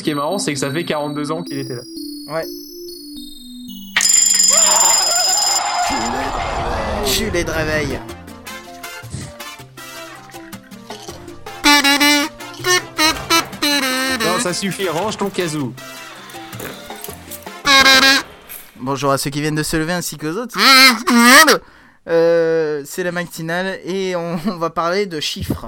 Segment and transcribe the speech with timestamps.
[0.00, 1.82] ce qui est marrant, c'est que ça fait 42 ans qu'il était là.
[2.28, 2.46] Ouais.
[7.04, 8.00] Culé de réveil.
[14.24, 15.74] Non, ça suffit, range ton casou.
[18.76, 20.56] Bonjour à ceux qui viennent de se lever ainsi qu'aux autres.
[22.08, 25.66] Euh, c'est la matinale et on, on va parler de chiffres.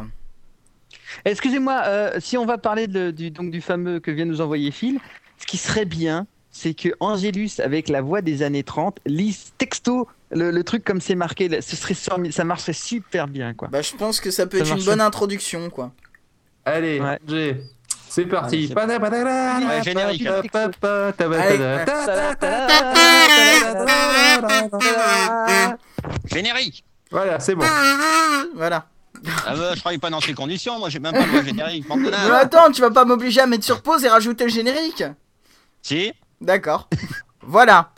[1.24, 4.70] Excusez-moi, euh, si on va parler de- du, donc, du fameux que vient nous envoyer
[4.70, 4.98] Phil,
[5.38, 10.08] ce qui serait bien, c'est que Angélus, avec la voix des années 30, lise texto
[10.30, 11.48] le, le truc comme c'est marqué.
[11.48, 13.68] là, Ce serait, sur- ça marcherait super bien, quoi.
[13.68, 15.92] Bah, je pense que ça peut Ça être une bonne introduction, quoi.
[16.64, 17.18] Allez, Ouais.
[18.08, 18.66] C'est parti.
[19.66, 20.28] Ouais, générique.
[21.40, 21.58] Allez.
[26.30, 27.64] Générique Voilà, c'est bon.
[28.54, 28.86] Voilà.
[29.46, 31.86] Ah bah, Je travaille pas dans ces conditions, moi j'ai même pas le générique.
[31.96, 35.04] Mais attends, tu vas pas m'obliger à mettre sur pause et rajouter le générique?
[35.82, 36.88] Si D'accord.
[37.42, 37.92] voilà.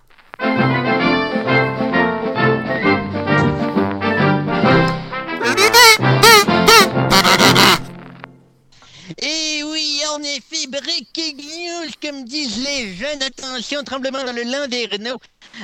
[9.18, 13.22] Et oui, en effet, breaking news, comme disent les jeunes.
[13.22, 15.18] Attention, tremblement dans le Landerneau.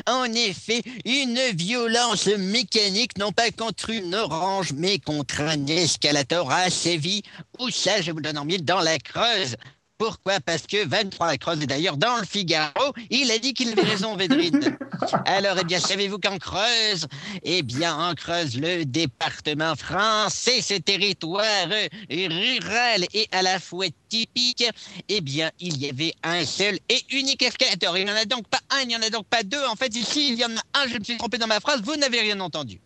[0.06, 6.70] En effet, une violence mécanique, non pas contre une orange, mais contre un escalator à
[6.70, 7.22] Séville.
[7.58, 9.56] Où ça, je vous donne en mille, dans la Creuse.
[10.00, 10.40] Pourquoi?
[10.40, 13.82] Parce que 23 la Creuse, et d'ailleurs dans le Figaro, il a dit qu'il avait
[13.82, 14.78] raison, Védrine.
[15.26, 17.06] Alors, eh bien, savez-vous qu'en Creuse,
[17.42, 21.68] eh bien, en Creuse, le département français, ce territoire
[22.08, 24.64] rural et à la fois typique,
[25.10, 27.98] eh bien, il y avait un seul et unique escalator.
[27.98, 29.64] Il n'y en a donc pas un, il n'y en a donc pas deux.
[29.66, 31.82] En fait, ici, il y en a un, je me suis trompé dans ma phrase,
[31.82, 32.80] vous n'avez rien entendu.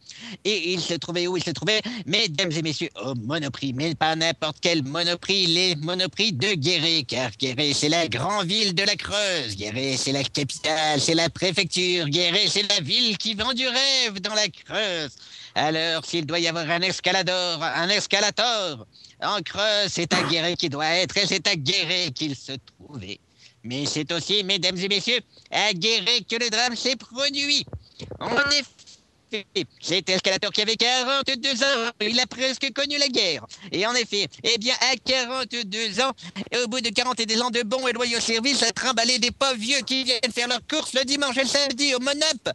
[0.44, 4.16] Et il se trouvait où il se trouvait, mesdames et messieurs, au Monoprix, mais pas
[4.16, 8.96] n'importe quel Monoprix, les Monoprix de Guéret, car Guéret, c'est la grande ville de la
[8.96, 9.56] Creuse.
[9.56, 12.08] Guéret, c'est la capitale, c'est la préfecture.
[12.08, 15.12] Guéret, c'est la ville qui vend du rêve dans la Creuse.
[15.54, 18.86] Alors, s'il doit y avoir un escalador, un escalator
[19.22, 23.20] en Creuse, c'est à Guéret qui doit être, et c'est à Guéret qu'il se trouvait.
[23.62, 27.64] Mais c'est aussi, mesdames et messieurs, à Guéret que le drame s'est produit.
[28.20, 28.64] En effet,
[29.80, 33.46] cet escalator qui avait 42 ans, il a presque connu la guerre.
[33.72, 36.12] Et en effet, eh bien, à 42 ans,
[36.62, 39.80] au bout de 42 ans de bons et loyaux services, à trimballer des pauvres vieux
[39.86, 42.50] qui viennent faire leurs courses le dimanche et le samedi au Monop,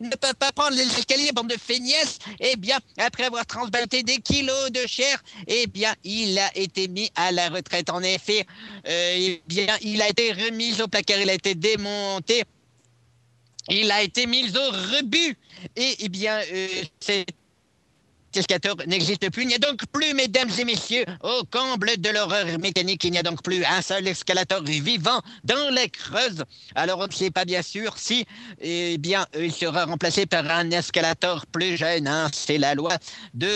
[0.00, 4.02] ils ne peuvent pas prendre les escaliers, bande de feignasses, eh bien, après avoir transbatté
[4.02, 7.90] des kilos de chair, eh bien, il a été mis à la retraite.
[7.90, 8.46] En effet,
[8.86, 12.44] euh, eh bien, il a été remis au placard, il a été démonté.
[13.68, 15.36] Il a été mis au rebut.
[15.74, 17.45] Et, eh bien, euh, escalator
[18.86, 19.42] n'existe plus.
[19.42, 23.18] Il n'y a donc plus, mesdames et messieurs, au comble de l'horreur mécanique, il n'y
[23.18, 26.42] a donc plus un seul escalator vivant dans la Creuse.
[26.74, 28.24] Alors, on ne sait pas bien sûr si,
[28.60, 32.06] eh bien, il sera remplacé par un escalator plus jeune.
[32.06, 32.28] hein.
[32.32, 32.96] C'est la loi
[33.34, 33.46] de,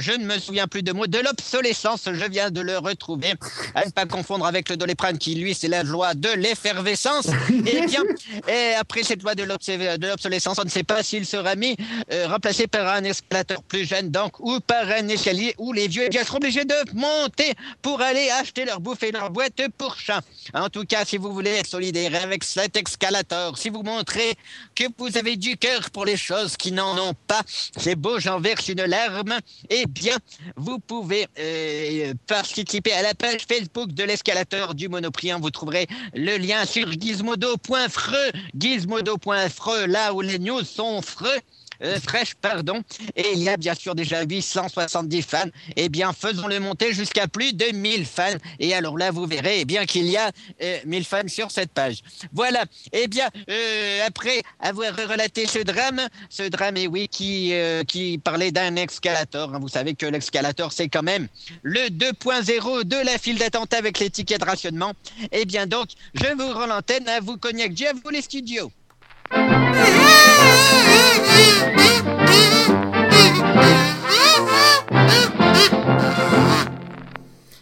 [0.00, 2.02] je ne me souviens plus de mots, de l'obsolescence.
[2.12, 3.34] Je viens de le retrouver.
[3.74, 7.26] À ne pas confondre avec le doliprane qui, lui, c'est la loi de l'effervescence.
[7.66, 8.02] Eh bien,
[8.48, 11.76] et après cette loi de l'obsolescence, on ne sait pas s'il sera mis,
[12.12, 16.08] euh, remplacé par un escalator plus jeune, donc, ou par un escalier où les vieux
[16.12, 17.52] seront obligés de monter
[17.82, 20.22] pour aller acheter leur bouffe et leur boîte pour chat.
[20.54, 24.34] En tout cas, si vous voulez être solidaire avec cet escalator, si vous montrez
[24.76, 27.42] que vous avez du cœur pour les choses qui n'en ont pas,
[27.76, 29.36] c'est beau, j'en verse une larme,
[29.68, 30.16] eh bien,
[30.56, 35.32] vous pouvez euh, participer à la page Facebook de l'escalator du Monoprix.
[35.32, 35.38] hein.
[35.42, 41.40] Vous trouverez le lien sur gizmodo.freux, gizmodo.freux, là où les news sont freux.
[41.84, 42.82] Euh, fraîches, pardon,
[43.16, 45.44] et il y a bien sûr déjà 870 fans.
[45.76, 48.36] Eh bien, faisons-le monter jusqu'à plus de 1000 fans.
[48.58, 50.30] Et alors là, vous verrez eh bien qu'il y a
[50.62, 51.98] euh, 1000 fans sur cette page.
[52.32, 52.64] Voilà.
[52.92, 57.82] Eh bien, euh, après avoir relaté ce drame, ce drame, et oui, qui, euh,
[58.22, 59.54] parlait d'un escalator.
[59.54, 59.58] hein.
[59.60, 61.28] Vous savez que l'escalator, c'est quand même
[61.62, 64.92] le 2.0 de la file d'attente avec les tickets de rationnement.
[65.32, 68.70] Eh bien, donc, je vous rends l'antenne à vous, Cognac J, à vous les studios.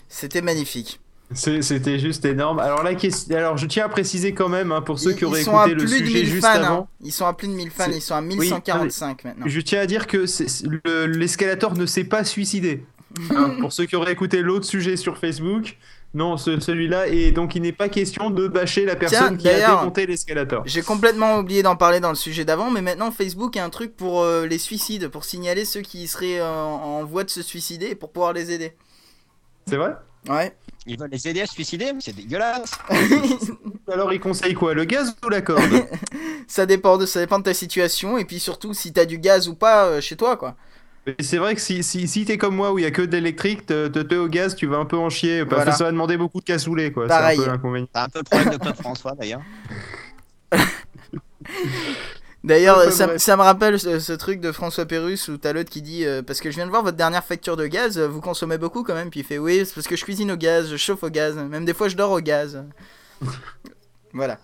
[0.09, 1.01] C'était magnifique.
[1.35, 2.59] C'était juste énorme.
[2.59, 3.35] Alors, la question...
[3.37, 5.87] Alors, je tiens à préciser quand même, hein, pour ceux Ils, qui auraient écouté le
[5.87, 6.49] sujet 1000 juste fans.
[6.53, 6.79] avant.
[6.83, 6.87] hein.
[7.03, 7.87] Ils sont à plus de 1000 fans.
[7.91, 9.47] Ils sont à Oui, 1145 maintenant.
[9.49, 10.19] Je tiens à dire que
[10.85, 12.85] le- l'escalator ne s'est pas suicidé.
[13.35, 15.79] Hein, pour ceux qui auraient écouté l'autre sujet sur Facebook,
[16.15, 19.67] non, ce- celui-là, et donc il n'est pas question de bâcher la personne qui a
[19.77, 20.63] démonté l'escalator.
[20.67, 23.97] J'ai complètement oublié d'en parler dans le sujet d'avant, mais maintenant Facebook a un truc
[23.97, 27.87] pour euh, les suicides, pour signaler ceux qui seraient euh, en voie de se suicider
[27.87, 28.75] et pour pouvoir les aider.
[29.67, 29.95] C'est vrai?
[30.29, 30.55] Ouais.
[30.87, 32.73] Ils veulent les aider à se suicider, mais c'est dégueulasse.
[33.93, 35.63] Alors, il conseille quoi Le gaz ou la corde?
[36.49, 39.49] Ça dépend de ça dépend de ta situation et puis surtout si t'as du gaz
[39.49, 40.57] ou pas euh, chez toi quoi.
[41.21, 43.11] C'est vrai que si, si, si t'es comme moi où il y a que de
[43.11, 45.45] l'électrique, te, te, te au gaz, tu vas un peu en chier.
[45.45, 45.73] Parce Voilà.
[45.73, 47.09] que ça va demander beaucoup de cassoulet, quoi.
[47.09, 47.39] Pareil.
[47.39, 47.89] C'est un peu l'inconvénient.
[47.93, 49.43] C'est un peu le problème de Claude François d'ailleurs.
[52.45, 55.81] D'ailleurs ça, ça me rappelle ce, ce truc de François Pérus où t'as l'autre qui
[55.81, 58.21] dit euh, parce que je viens de voir votre dernière facture de gaz, euh, vous
[58.21, 60.69] consommez beaucoup quand même puis il fait oui c'est parce que je cuisine au gaz,
[60.69, 62.65] je chauffe au gaz, même des fois je dors au gaz.
[64.13, 64.39] voilà.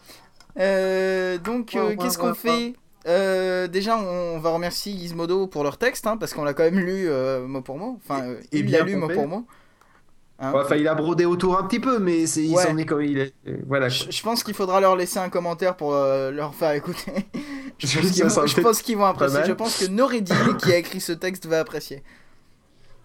[0.60, 2.72] Euh, donc euh, qu'est-ce ouais, qu'on ouais.
[2.72, 2.74] fait?
[3.06, 6.78] Euh, déjà, on va remercier Gizmodo pour leur texte, hein, parce qu'on l'a quand même
[6.80, 7.98] lu euh, mot pour mot.
[8.04, 9.46] Enfin, euh, Et il bien l'a lu mot pour mot.
[10.40, 12.62] Hein Enfin, il a brodé autour un petit peu, mais c'est, il Ouais.
[12.62, 13.34] s'en est comme il est.
[13.48, 13.88] euh, Voilà.
[13.88, 17.12] Je, je pense qu'il faudra leur laisser un commentaire pour leur faire écouter.
[17.78, 17.98] je
[18.62, 19.40] pense qu'ils vont, apprécier.
[19.46, 22.02] Je pense que Noreddin, qui a écrit ce texte, va apprécier.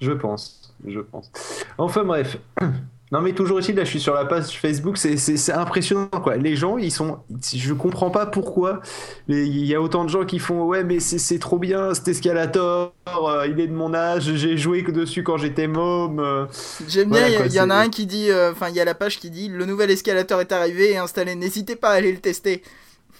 [0.01, 1.31] Je pense, je pense.
[1.77, 2.37] Enfin bref.
[3.13, 6.35] Non mais toujours ici, là je suis sur la page Facebook, c'est, impressionnant quoi.
[6.35, 7.19] Les gens, ils sont...
[7.55, 8.81] Je comprends pas pourquoi
[9.27, 12.91] il y a autant de gens qui font ouais mais c'est, trop bien cet escalator,
[13.07, 16.19] euh, il est de mon âge, j'ai joué dessus quand j'étais môme.
[16.19, 16.47] euh.
[16.87, 18.95] J'aime bien, il y en a un qui dit, euh, enfin il y a la
[18.95, 22.19] page qui dit, le nouvel escalator est arrivé et installé, n'hésitez pas à aller le
[22.19, 22.63] tester.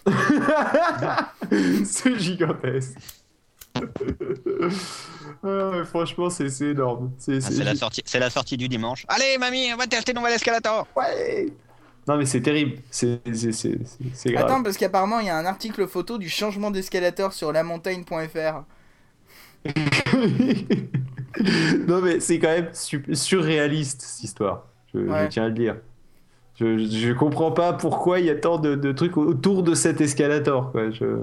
[1.85, 2.97] c'est gigantesque.
[5.45, 7.11] Ah, franchement c'est, énorme.
[7.17, 9.05] C'est, Ah, la sortie, c'est la sortie du dimanche.
[9.09, 10.87] Allez mamie, on va tester nouvel escalator.
[10.95, 11.47] Ouais.
[12.07, 13.19] Non mais c'est terrible, c'est,
[14.25, 14.45] grave.
[14.45, 18.63] Attends, parce qu'apparemment il y a un article photo du changement d'escalator sur lamontagne.fr.
[21.87, 24.65] non mais c'est quand même su- surréaliste cette histoire.
[24.93, 25.77] Je, tiens à le dire.
[26.59, 29.73] Je, je, je comprends pas pourquoi il y a tant de, de trucs autour de
[29.73, 30.71] cet escalator.
[30.71, 30.91] Quoi.
[30.91, 31.19] Je,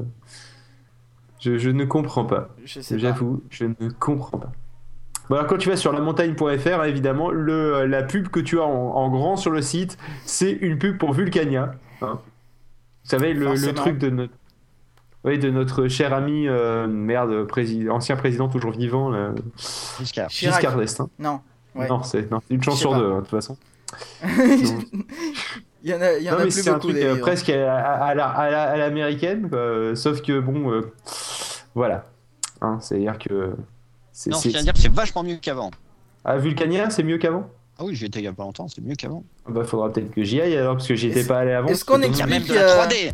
[1.40, 2.48] je, je ne comprends pas.
[2.64, 3.00] Je sais pas.
[3.00, 4.52] J'avoue, je ne comprends pas.
[5.28, 8.64] Bon, alors quand tu vas sur la montagne.fr, évidemment, le, la pub que tu as
[8.64, 11.74] en, en grand sur le site, c'est une pub pour Vulcania.
[12.02, 12.18] hein.
[13.04, 14.32] Vous savez, le, truc de notre,
[15.24, 19.30] oui, de notre cher ami, euh, merde, président, ancien président toujours vivant, là,
[19.98, 20.28] Giscard.
[20.30, 20.56] Chirac.
[20.60, 21.08] Giscard d'Estaing.
[21.18, 21.40] Non.
[21.74, 21.88] Ouais.
[21.88, 23.56] Non, c'est non, c'est une chance Je sur deux, hein, de toute façon.
[25.82, 27.16] il y en a, il y en non, a mais plus c'est un truc euh,
[27.18, 30.92] presque à, à- à la- à la- à l'américaine, quoi, euh, sauf que bon, euh,
[31.74, 32.06] voilà.
[32.60, 33.54] Hein, C'est-à-dire que.
[34.12, 35.70] c'est- Non, je tiens à dire que c'est vachement mieux qu'avant.
[36.24, 37.48] Ah, Vulcania, c'est mieux qu'avant?
[37.78, 39.24] Ah oui, j'y étais il y a pas longtemps, c'est mieux qu'avant.
[39.46, 41.68] Ah Bah, faudra peut-être que j'y aille alors, parce que j'y étais pas allé avant.
[41.68, 43.12] est-ce qu'on y a même de Explique, la euh, 3D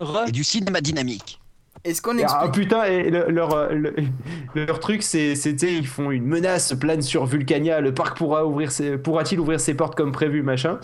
[0.00, 1.40] Re- et du cinéma dynamique.
[1.84, 3.94] Est-ce qu'on Et, ah, explique putain, et le- leur, euh, le-
[4.54, 7.80] leur truc, sais, ils font une menace plane sur Vulcania.
[7.80, 10.78] Le parc pourra ouvrir ses, pourra-t-il ouvrir ses portes comme prévu, machin.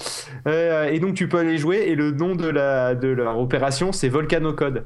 [0.47, 1.79] Euh, et donc tu peux aller jouer.
[1.89, 4.79] Et le nom de la de leur opération, c'est Volcano Code.
[4.79, 4.85] Et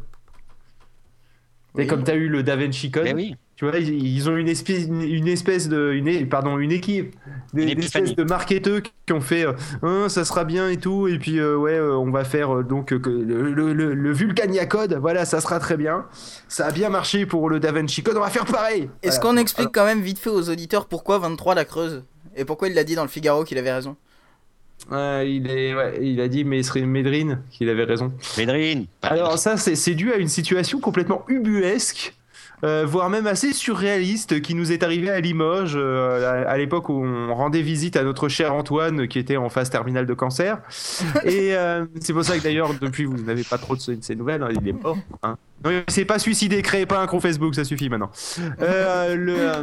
[1.82, 1.86] Oui.
[1.86, 3.34] comme tu as eu le Da Vinci Code, oui.
[3.56, 7.14] tu vois, ils, ils ont une espèce, une, une espèce de, une, pardon, une équipe,
[7.54, 9.52] des, Une espèces de marketeurs qui ont fait, euh,
[9.82, 12.62] Hein, ça sera bien et tout, et puis euh, ouais, euh, on va faire euh,
[12.62, 16.06] donc euh, que le, le, le- le Vulcania Code, voilà, ça sera très bien.
[16.48, 18.90] Ça a bien marché pour le Da Vinci Code, on va faire pareil.
[19.02, 19.34] Est-ce Voilà.
[19.34, 22.04] qu'on explique quand même vite fait aux auditeurs pourquoi 23 la creuse?
[22.36, 23.96] Et pourquoi il l'a dit dans le Figaro qu'il avait raison?
[24.90, 28.12] Il est, ouais, il a dit mais Médrine qu'il avait raison.
[28.36, 28.86] Védrine.
[29.02, 32.15] Alors ça, c'est dû à une situation complètement ubuesque,
[32.64, 36.88] euh, voire même assez surréaliste, qui nous est arrivée à Limoges euh, à, à l'époque
[36.88, 40.58] où on rendait visite à notre cher Antoine, qui était en phase terminale de cancer.
[41.24, 44.42] Et euh, c'est pour ça que d'ailleurs, depuis, vous n'avez pas trop de ces nouvelles,
[44.42, 44.98] hein, il est mort.
[45.22, 45.36] Hein.
[45.64, 48.10] Non, il s'est pas suicidé, créez pas un compte Facebook, ça suffit maintenant.
[48.60, 49.62] Euh, le, euh,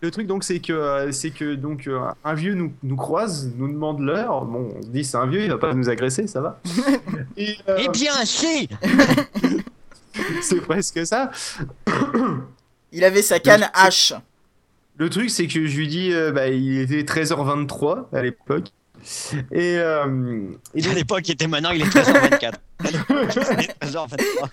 [0.00, 1.88] le truc donc, c'est que, c'est que donc,
[2.24, 4.44] un vieux nous, nous croise, nous demande l'heure.
[4.46, 6.60] Bon, on se dit c'est un vieux, il va pas nous agresser, ça va.
[7.36, 8.68] Et, euh, Eh bien, si
[10.42, 11.30] c'est presque ça.
[12.92, 14.18] Il avait sa canne H.
[14.96, 18.68] Le truc, c'est que je lui dis, euh, bah, il était 13h23 à l'époque.
[19.50, 22.52] Et, euh, et donc- À l'époque, il était maintenant, il est 13h24.
[22.78, 24.50] À l'époque, c'était 13h23.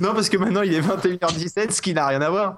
[0.00, 2.56] Non, parce que maintenant il est 21h17, ce qui n'a rien à voir.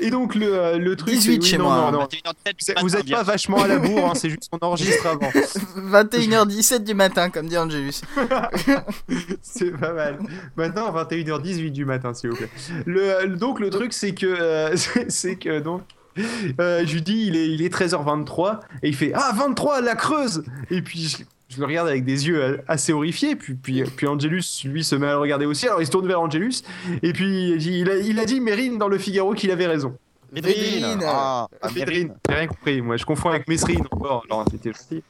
[0.00, 2.04] Et donc le, euh, le truc, 18 c'est chez non, moi, non, non.
[2.06, 5.30] 21h17, Vous êtes pas vachement à la bourre, hein, c'est juste qu'on enregistre avant.
[5.30, 8.02] 21h17 du matin, comme dit Angelus.
[9.42, 10.18] C'est pas mal.
[10.56, 12.50] Maintenant, 21h18 du matin, s'il vous plaît.
[12.84, 14.76] Le, donc, le truc, c'est que, euh,
[15.08, 15.82] c'est que, donc,
[16.60, 19.94] euh, je lui dis, il est, il est 13h23, et il fait, ah, 23, la
[19.94, 21.16] creuse Et puis, je,
[21.54, 25.06] je le regarde avec des yeux assez horrifiés, puis, puis, puis Angelus, lui, se met
[25.06, 26.62] à le regarder aussi, alors il se tourne vers Angelus,
[27.02, 29.66] et puis il, dit- il a, il a dit, Mérine, dans le Figaro, qu'il avait
[29.66, 29.96] raison.
[30.32, 31.00] Védrine.
[31.06, 35.02] Ah, ah, Védrine, j'ai rien compris, moi, je confonds avec Mesrine encore, alors c'était gentil.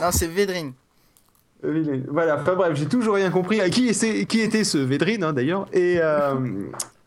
[0.00, 0.72] Non, c'est Védrine.
[1.64, 5.22] Euh, Voilà, enfin bref, j'ai toujours rien compris à qui, est- qui était ce Védrine
[5.22, 6.34] hein, d'ailleurs et, euh,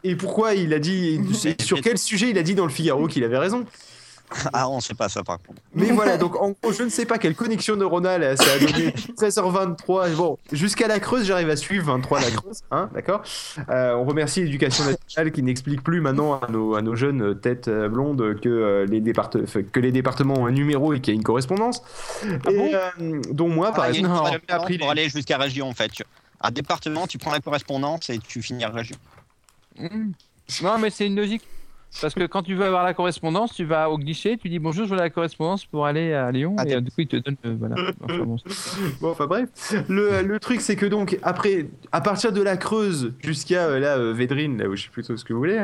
[0.09, 1.19] et pourquoi il a dit,
[1.62, 3.65] sur quel sujet il a dit dans le Figaro qu'il avait raison?
[4.53, 5.62] Ah, on sait pas ça par contre.
[5.75, 8.89] Mais voilà, donc en gros, je ne sais pas quelle connexion neuronale ça a donné
[9.19, 10.15] 13h23.
[10.15, 13.21] Bon, jusqu'à la Creuse, j'arrive à suivre 23 la Creuse, hein, d'accord?
[13.69, 17.67] Euh, On remercie l'éducation nationale qui n'explique plus maintenant à nos, à nos jeunes têtes
[17.67, 19.00] euh, blondes que, euh, les
[19.71, 21.83] que les départements ont un numéro et qu'il y a une correspondance.
[22.50, 22.89] et, euh,
[23.31, 25.91] dont moi, par Ah, exemple, pour les- aller jusqu'à région en fait.
[26.41, 28.97] Un département, tu prends la correspondance et tu finis à région.
[29.79, 30.12] Mm.
[30.63, 31.44] Non, mais c'est une logique.
[32.01, 34.86] Parce que quand tu veux avoir la correspondance, tu vas au guichet, tu dis bonjour,
[34.86, 37.15] je veux la correspondance pour aller à Lyon, Ah, et euh, du coup, ils te
[37.15, 37.38] donnent.
[37.46, 37.75] euh, voilà.
[38.03, 38.25] Enfin,
[39.00, 39.48] bon, enfin bref.
[39.88, 44.13] Le, le truc, c'est que donc, après, à partir de la Creuse jusqu'à euh, euh,
[44.13, 45.63] Védrine, là où je sais plutôt ce que vous voulez,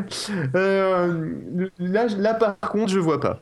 [0.56, 1.32] euh,
[1.80, 3.42] là, là, par contre, je vois pas.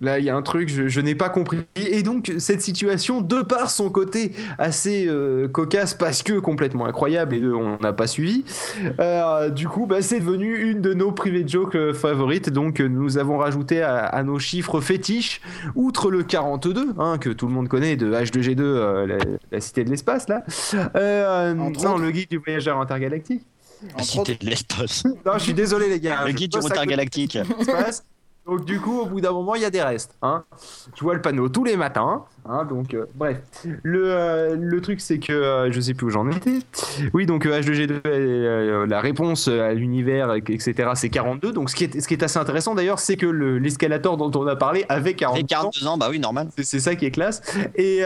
[0.00, 1.58] Là, il y a un truc, je, je n'ai pas compris.
[1.76, 7.34] Et donc, cette situation, de par son côté assez euh, cocasse, parce que complètement incroyable,
[7.34, 8.44] et de- on n'a pas suivi,
[9.00, 12.50] euh, du coup, bah, c'est devenu une de nos private jokes euh, favorites.
[12.50, 15.40] Donc, nous avons rajouté à, à nos chiffres fétiches,
[15.74, 19.16] outre le 42, hein, que tout le monde connaît de H2G2, euh, la,
[19.50, 20.44] la cité de l'espace, là,
[20.96, 21.98] euh, non, autres.
[21.98, 23.42] le guide du voyageur intergalactique.
[23.94, 25.04] Entre Cité de l'espace.
[25.24, 26.24] Non, je suis désolé, les gars.
[26.26, 26.84] Le guide du bosse à
[28.48, 30.16] Donc du coup, au bout d'un moment, il y a des restes.
[30.22, 30.42] Hein.
[30.94, 32.24] Tu vois le panneau tous les matins.
[32.50, 33.36] Hein, donc euh, bref,
[33.82, 36.60] le, euh, le truc c'est que euh, je sais plus où j'en étais.
[37.12, 40.90] Oui, donc euh, H2G2, euh, la réponse à l'univers, etc.
[40.94, 41.52] C'est 42.
[41.52, 44.30] Donc ce qui est, ce qui est assez intéressant d'ailleurs, c'est que le- l'escalator dont
[44.34, 45.46] on a parlé avait 42 Et ans.
[45.46, 46.48] 42 ans, bah oui, normal.
[46.56, 47.42] C'est- ça qui est classe.
[47.74, 48.02] Et,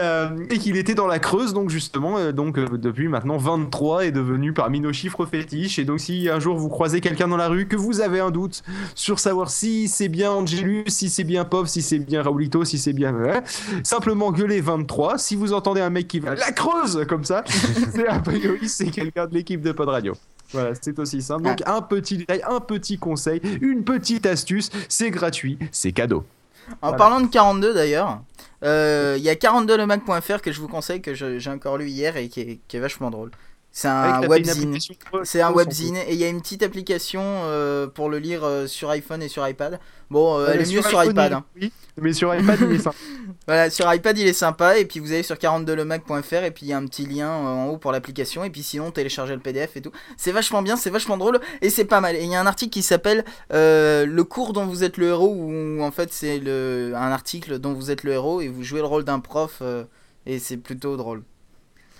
[0.49, 4.79] et qu'il était dans la Creuse, donc justement, donc depuis maintenant 23 est devenu parmi
[4.81, 5.79] nos chiffres fétiches.
[5.79, 8.31] Et donc si un jour vous croisez quelqu'un dans la rue, que vous avez un
[8.31, 8.61] doute
[8.95, 12.77] sur savoir si c'est bien Angelus, si c'est bien Pop, si c'est bien Raulito, si
[12.77, 13.13] c'est bien...
[13.13, 13.41] ouais,
[13.83, 15.17] simplement gueulez 23.
[15.17, 17.43] Si vous entendez un mec qui va la Creuse comme ça,
[17.93, 20.13] c'est a priori c'est quelqu'un de l'équipe de Pod Radio.
[20.51, 21.43] Voilà, c'est aussi simple.
[21.43, 26.25] Donc un petit détail, un petit conseil, une petite astuce, c'est gratuit, c'est cadeau.
[26.81, 26.97] En Voilà.
[26.97, 28.21] parlant de 42 d'ailleurs,
[28.63, 32.29] euh, il y a 42lemac.fr que je vous conseille, que j'ai encore lu hier et
[32.29, 33.31] qui est, qui est vachement drôle.
[33.75, 34.77] C'est un webzine.
[35.23, 38.67] C'est un webzine et il y a une petite application euh, pour le lire euh,
[38.67, 39.79] sur iPhone et sur iPad.
[40.11, 41.31] Bon, euh, Ouais, elle est mieux sur iPhone, iPad.
[41.31, 41.45] il- hein.
[41.59, 42.95] Oui, mais sur iPad, il est sympa.
[43.47, 46.69] Voilà, sur iPad il est sympa et puis vous allez sur 42lemac.fr et puis il
[46.69, 49.39] y a un petit lien euh, en haut pour l'application et puis sinon téléchargez le
[49.41, 49.91] PDF et tout.
[50.17, 52.15] C'est vachement bien, c'est vachement drôle et c'est pas mal.
[52.15, 55.33] Et il y a un article qui s'appelle Le cours dont vous êtes le héros
[55.35, 58.81] où en fait c'est le un article dont vous êtes le héros et vous jouez
[58.81, 59.63] le rôle d'un prof
[60.27, 61.23] et c'est plutôt drôle.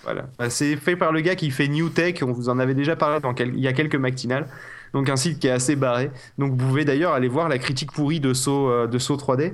[0.04, 0.26] Voilà.
[0.38, 2.16] Bah, c'est fait par le gars qui fait New Tech.
[2.22, 4.46] On vous en avait déjà parlé dans quel- il y a quelques matinales.
[4.92, 6.10] Donc un site qui est assez barré.
[6.38, 9.52] Donc vous pouvez d'ailleurs aller voir la critique pourrie de Saut, euh, de Saut 3D.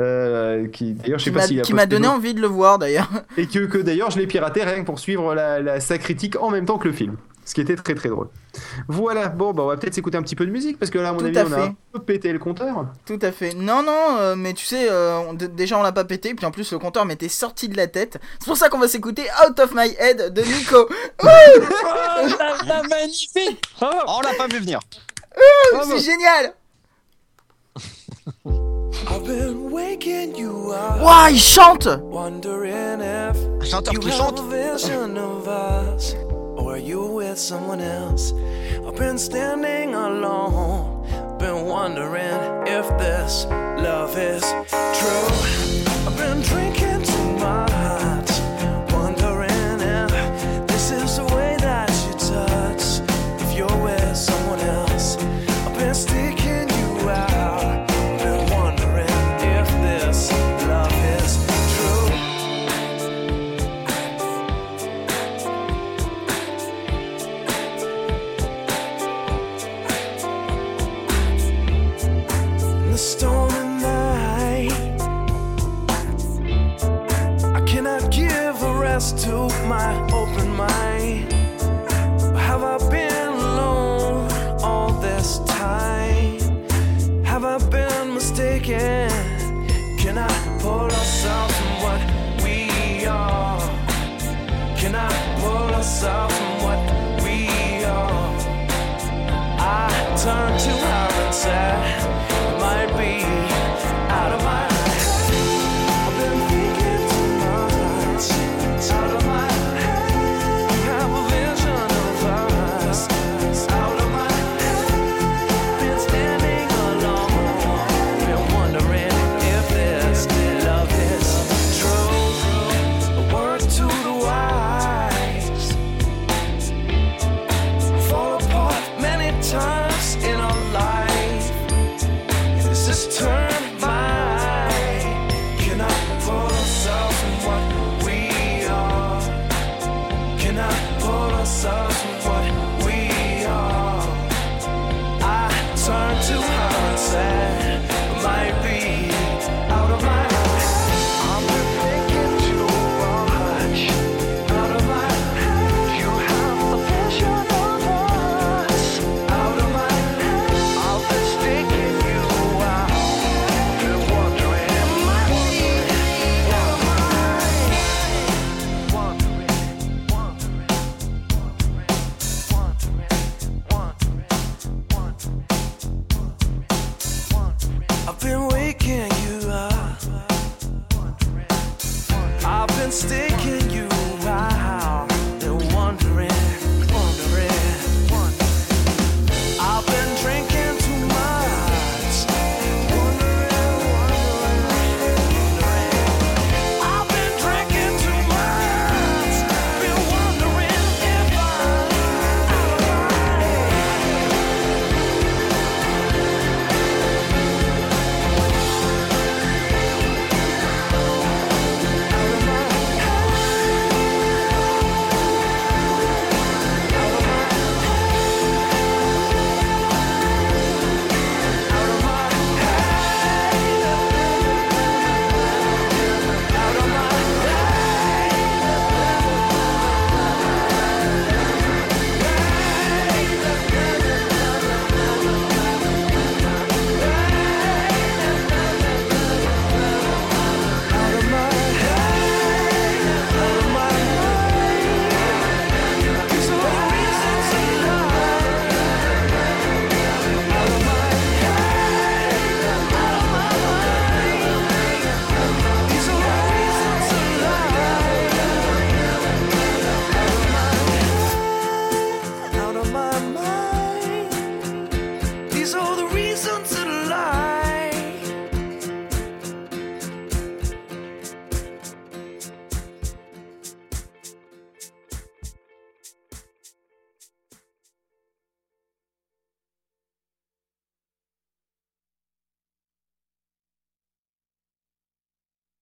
[0.00, 2.40] euh, qui d'ailleurs je sais Qui pas m'a s'il a qui m'a donné envie de
[2.40, 3.08] le voir d'ailleurs.
[3.36, 6.36] Et que, que d'ailleurs je l'ai piraté rien que pour suivre la, la- sa critique
[6.42, 7.16] en même temps que le film.
[7.50, 8.28] Ce qui était très très drôle.
[8.86, 11.08] Voilà, bon bah on va peut-être s'écouter un petit peu de musique parce que là
[11.08, 12.86] à mon Tout avis à on a un peu pété le compteur.
[13.04, 13.54] Tout à fait.
[13.54, 16.52] Non, non, euh, mais tu sais, euh, on- déjà on l'a pas pété, puis en
[16.52, 18.20] plus le compteur m'était sorti de la tête.
[18.38, 20.88] C'est pour ça qu'on va s'écouter Out of My Head de Nico.
[21.24, 21.26] Oh,
[22.38, 24.78] la, la magnifique Oh, on l'a pas vu venir.
[25.88, 26.54] C'est génial
[28.46, 34.16] I've been waking you up, Waouh, il chante wondering if Un chanteur you qui have
[34.18, 34.40] chante.
[36.70, 38.32] Are you with someone else?
[38.86, 41.04] I've been standing alone,
[41.38, 44.42] been wondering if this love is
[44.98, 46.06] true.
[46.06, 46.79] I've been drinking